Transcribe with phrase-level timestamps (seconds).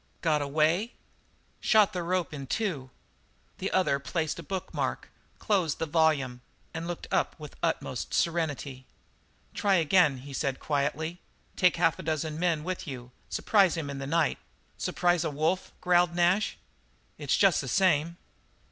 [0.21, 0.93] "Got away?"
[1.59, 2.89] "Shot the rope in two."
[3.59, 6.41] The other placed a book mark, closed the volume,
[6.73, 8.87] and looked up with the utmost serenity.
[9.53, 11.19] "Try again," he said quietly.
[11.55, 14.39] "Take half a dozen men with you, surprise him in the night"
[14.79, 16.57] "Surprise a wolf," growled Nash.
[17.19, 18.17] "It's just the same."